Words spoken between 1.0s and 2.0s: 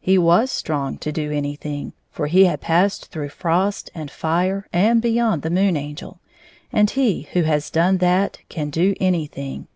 to do anything,